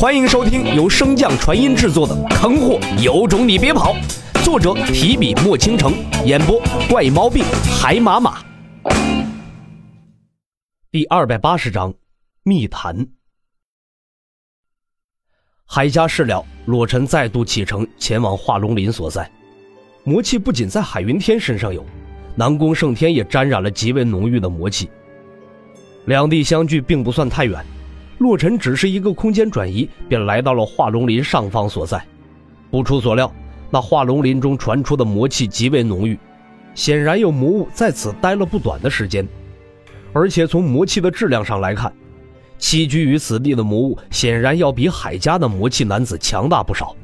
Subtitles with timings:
[0.00, 3.94] 欢迎收听由升降传音制作的《坑货有种你别跑》，
[4.42, 5.92] 作者提笔墨倾城，
[6.24, 6.58] 演播
[6.88, 7.44] 怪猫病
[7.78, 8.42] 海马马。
[10.90, 11.92] 第二百八十章，
[12.44, 13.08] 密谈。
[15.66, 19.30] 海家事了，洛尘再度启程前往化龙林所在。
[20.02, 21.84] 魔气不仅在海云天身上有，
[22.34, 24.88] 南宫圣天也沾染了极为浓郁的魔气。
[26.06, 27.62] 两地相距并不算太远。
[28.20, 32.04] 洛尘只是一个空间转移，便来到了化龙林上方所在。
[32.70, 33.32] 不出所料，
[33.70, 36.18] 那化龙林中传出的魔气极为浓郁，
[36.74, 39.26] 显然有魔物在此待了不短的时间。
[40.12, 41.90] 而且从魔气的质量上来看，
[42.58, 46.94] 栖居于此地的魔物显然要比海家的魔气男子强大不少。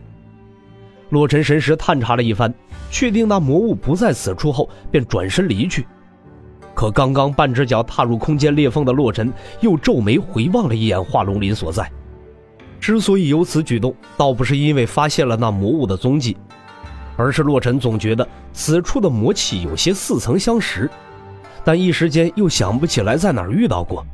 [1.09, 2.53] 洛尘神识探查了一番，
[2.91, 5.87] 确定那魔物不在此处后，便转身离去。
[6.77, 11.91] 可刚刚半只脚踏入空间裂缝的洛尘，又皱眉回望了一眼化龙林所在。
[12.79, 16.37] 之所以有此举动，倒不是因为发现了那魔物的踪迹，
[17.17, 20.89] 而是洛尘总觉得此处的魔气有些似曾相识，
[21.65, 24.07] 但一时间又想不起来在哪儿遇到过。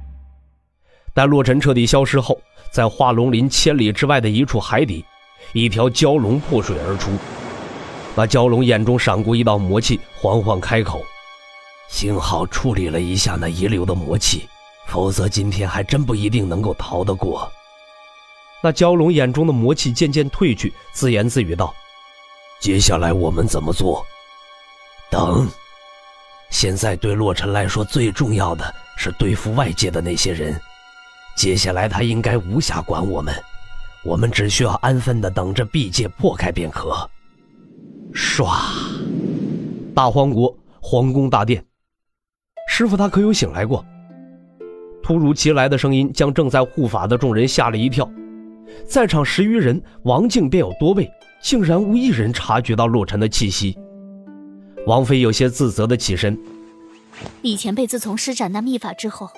[1.13, 2.41] 待洛尘彻底消失后，
[2.71, 5.05] 在化龙林千里之外的一处海底，
[5.53, 7.11] 一条蛟龙破水而出。
[8.15, 11.03] 那蛟龙眼中闪过一道魔气，缓缓开口。
[11.93, 14.49] 幸好处理了一下那遗留的魔气，
[14.87, 17.49] 否则今天还真不一定能够逃得过。
[18.63, 21.73] 那蛟龙眼中的魔气渐渐褪去，自言自语道
[22.61, 24.05] ：“接下来我们怎么做？
[25.11, 25.47] 等。
[26.49, 30.59] 现在对洛尘来说，最重要的是对付外界的那些人。
[31.37, 33.35] 接下来他应该无暇管我们，
[34.03, 37.09] 我们只需要安分的等着地界破开便可。”
[38.13, 38.51] 唰，
[39.95, 41.63] 大荒国皇宫大殿。
[42.75, 43.85] 师傅他可有醒来过？
[45.03, 48.11] 突如其来的声音将正在护法的众人吓了一跳，
[48.89, 51.07] 在场十余人，王静便有多位，
[51.43, 53.77] 竟然无一人察觉到洛尘的气息。
[54.87, 56.35] 王妃有些自责的起身
[57.43, 59.29] ：“李前辈自从施展那秘法之后，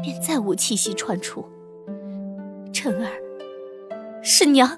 [0.00, 1.44] 便再无气息传出。
[2.72, 3.10] 晨儿，
[4.22, 4.70] 是娘。”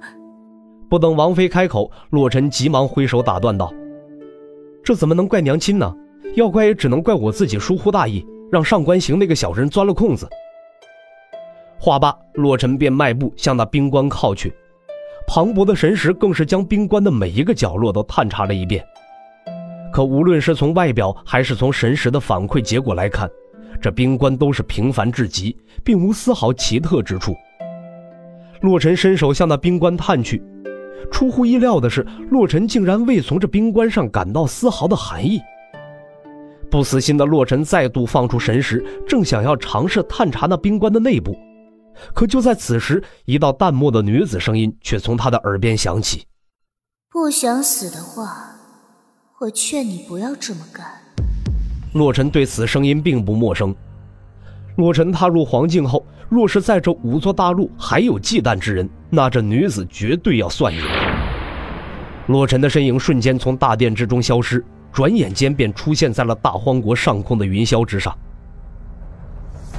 [0.88, 3.70] 不等王妃开口，洛尘急忙挥手打断道
[4.82, 5.94] ：“这怎么能怪娘亲呢？”
[6.34, 10.28] 要怪也只能怪我自己疏忽大意，让上官行那个小人钻了空子。
[11.78, 14.52] 话罢，洛尘便迈步向那冰棺靠去，
[15.26, 18.82] 磅礴的神识更是将冰棺的每一个角落都探查了一遍。
[19.92, 23.30] 可无论是从外表还是从神识的反馈结果来看，
[23.78, 25.54] 这冰棺都是平凡至极，
[25.84, 27.34] 并无丝毫奇特之处。
[28.62, 30.42] 洛尘伸手向那冰棺探去，
[31.10, 35.42] 出乎意料的是，洛尘竟然未从这冰棺上感到丝毫的寒意。
[36.72, 41.36] 不死心的洛尘再度放出神识，正想要尝试探查那冰棺的内部，
[42.14, 46.24] 可就在此时，一道淡漠的女子声音却从他的耳边响起
[47.12, 48.56] ：“不想死的话，
[49.42, 50.86] 我劝你不要这么干。”
[51.92, 53.76] 洛尘对此声音并不陌生。
[54.78, 60.80] 洛尘踏入黄境后，若是在这五座大陆还有忌惮之人，那这女子绝对要算计。
[62.28, 64.64] 洛尘的身影瞬间从大殿之中消失。
[64.92, 68.16] 转眼间便出现在了大荒国上空的云霄之上。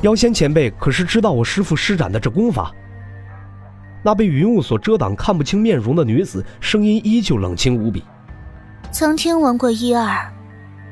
[0.01, 2.73] 妖仙前辈可是知道我师父施展的这功法？
[4.03, 8.03] 那被云雾所遮挡、看不清面容的女子声音依旧冷清无比。
[8.91, 10.29] 曾听闻过一二，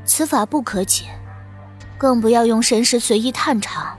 [0.05, 1.07] 此法不可解，
[1.97, 3.97] 更不要用神识随意探查，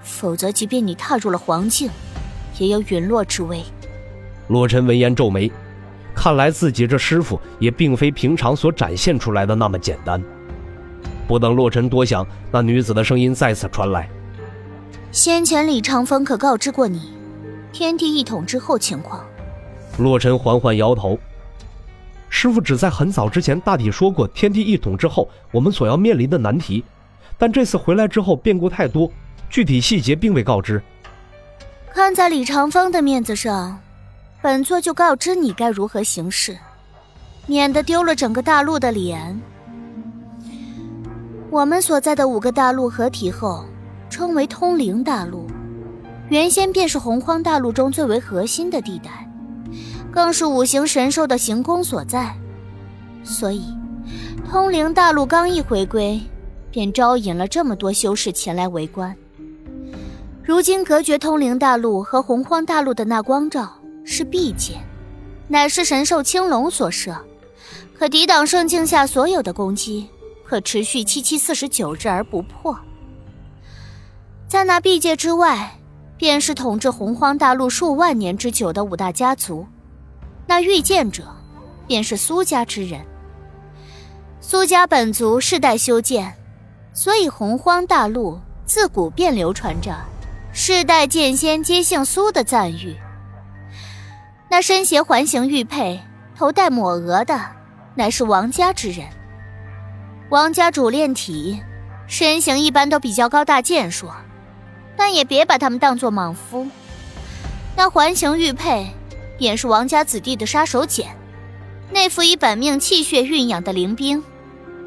[0.00, 1.90] 否则即便你踏入了黄境，
[2.58, 3.64] 也有陨落之危。
[4.46, 5.50] 洛尘闻言皱眉。
[6.16, 10.20] 看来自己这师傅也并非平常所展现出来的那么简单。
[11.28, 14.08] 不等洛尘多想，那女子的声音再次传来
[15.12, 17.12] ：“先前李长风可告知过你，
[17.70, 19.24] 天地一统之后情况？”
[19.98, 21.18] 洛尘缓缓摇头
[22.30, 26.82] ：“师傅只在很早之前大体说过天地一统之后我们所要面临的难题，
[27.36, 29.12] 但这次回来之后变故太多，
[29.50, 30.82] 具体细节并未告知。”
[31.92, 33.80] 看在李长风的面子上。
[34.46, 36.56] 本座就告知你该如何行事，
[37.48, 39.36] 免得丢了整个大陆的脸。
[41.50, 43.64] 我们所在的五个大陆合体后，
[44.08, 45.48] 称为通灵大陆，
[46.28, 49.28] 原先便是洪荒大陆中最为核心的地带，
[50.12, 52.32] 更是五行神兽的行宫所在。
[53.24, 53.64] 所以，
[54.48, 56.20] 通灵大陆刚一回归，
[56.70, 59.12] 便招引了这么多修士前来围观。
[60.44, 63.72] 如今隔绝通灵大陆和洪荒大陆的那光照。
[64.08, 64.78] 是碧剑，
[65.48, 67.16] 乃是神兽青龙所射，
[67.98, 70.08] 可抵挡圣境下所有的攻击，
[70.44, 72.78] 可持续七七四十九日而不破。
[74.46, 75.76] 在那毕界之外，
[76.16, 79.66] 便是统治洪荒大陆数万年之久的五大家族。
[80.46, 81.24] 那御剑者，
[81.88, 83.04] 便是苏家之人。
[84.40, 86.32] 苏家本族世代修剑，
[86.94, 89.92] 所以洪荒大陆自古便流传着
[90.54, 92.96] “世代剑仙皆姓苏”的赞誉。
[94.48, 96.00] 那身携环形玉佩、
[96.36, 97.40] 头戴抹额的，
[97.94, 99.06] 乃是王家之人。
[100.30, 101.60] 王家主炼体，
[102.06, 104.14] 身形一般都比较高大健硕，
[104.96, 106.66] 但也别把他们当作莽夫。
[107.76, 108.86] 那环形玉佩，
[109.36, 111.06] 便是王家子弟的杀手锏，
[111.90, 114.22] 内附以本命气血蕴养的灵兵，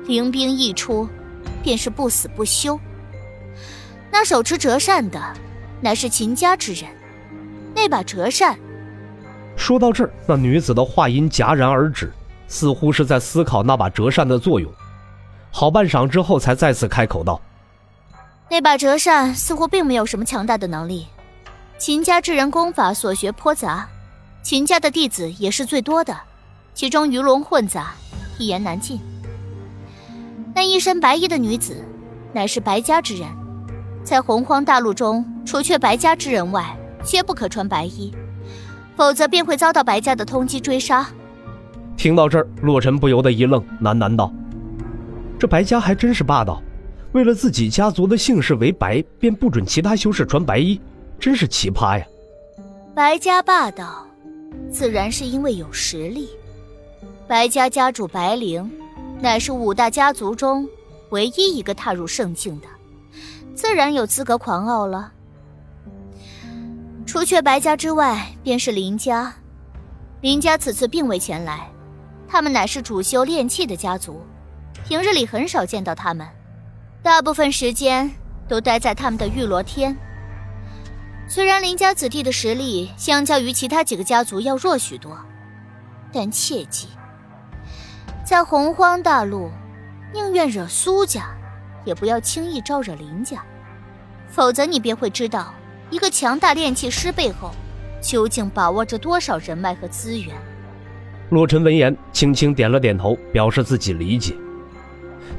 [0.05, 1.07] 灵兵一出，
[1.61, 2.79] 便是不死不休。
[4.09, 5.21] 那手持折扇的，
[5.81, 6.89] 乃是秦家之人，
[7.75, 8.57] 那把折扇。
[9.59, 12.11] 说到这儿，那女子的话音戛然而止，
[12.47, 14.71] 似乎是在思考那把折扇的作用。
[15.51, 17.39] 好半晌之后，才再次开口道
[18.49, 21.07] ：“那把折扇似乎并没有什么强大的能力。
[21.77, 23.87] 秦家之人功法所学颇杂，
[24.41, 26.17] 秦家的弟子也是最多的，
[26.73, 27.91] 其中鱼龙混杂，
[28.37, 28.99] 一言难尽。
[30.55, 31.85] 那一身白衣的女子，
[32.31, 33.27] 乃是白家之人，
[34.03, 38.11] 在洪荒大陆中，除却白家之人外，皆不可穿白衣。”
[38.99, 41.07] 否则便会遭到白家的通缉追杀。
[41.95, 44.29] 听到这儿，洛尘不由得一愣，喃喃道
[45.39, 46.61] ：“这白家还真是霸道，
[47.13, 50.81] 为了自己家族的姓氏为白，便不准其他修士穿白衣，
[51.17, 52.05] 真是奇葩呀！”
[52.93, 54.05] 白家霸道，
[54.69, 56.27] 自然是因为有实力。
[57.25, 58.69] 白家家主白灵，
[59.21, 60.67] 乃是五大家族中
[61.11, 62.67] 唯一一个踏入圣境的，
[63.55, 65.13] 自然有资格狂傲了。
[67.09, 69.33] 除却白家之外，便是林家。
[70.21, 71.67] 林家此次并未前来，
[72.27, 74.21] 他们乃是主修炼器的家族，
[74.85, 76.27] 平日里很少见到他们，
[77.01, 78.11] 大部分时间
[78.47, 79.97] 都待在他们的玉罗天。
[81.27, 85.17] 虽然林家子弟的实力相较于其他几个家族要弱许多，
[86.13, 86.89] 但切记，
[88.23, 89.49] 在洪荒大陆，
[90.13, 91.35] 宁愿惹苏家，
[91.85, 93.43] 也不要轻易招惹林家，
[94.27, 95.51] 否则你便会知道。
[95.91, 97.51] 一个强大炼器师背后，
[98.01, 100.35] 究竟把握着多少人脉和资源？
[101.31, 104.35] 洛尘闻言，轻轻点了点头，表示自己理解。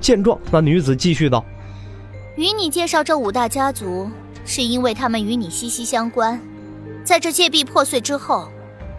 [0.01, 1.45] 见状，那女子继续道
[2.37, 4.11] ：“与你介绍这五大家族，
[4.45, 6.41] 是因为他们与你息息相关。
[7.05, 8.49] 在这界壁破碎之后，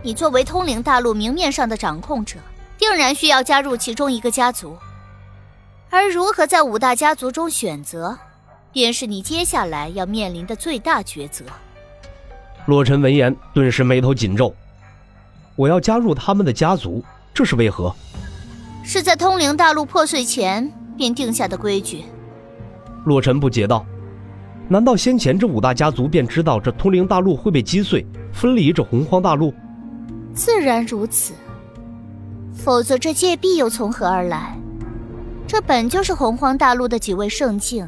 [0.01, 2.37] 你作为通灵大陆明面上的掌控者，
[2.77, 4.77] 定然需要加入其中一个家族。
[5.89, 8.17] 而如何在五大家族中选择？”
[8.71, 11.45] 便是你接下来要面临的最大抉择。
[12.67, 14.53] 洛尘闻言，顿时眉头紧皱。
[15.55, 17.03] 我要加入他们的家族，
[17.33, 17.93] 这是为何？
[18.83, 22.05] 是在通灵大陆破碎前便定下的规矩。
[23.05, 23.85] 洛尘不解道
[24.69, 29.53] ：“难道先前这五大家族便知道这通灵大陆会被击碎，分离这洪荒大陆？”
[30.33, 31.33] 自然如此，
[32.53, 34.57] 否则这界壁又从何而来？
[35.45, 37.87] 这本就是洪荒大陆的几位圣境。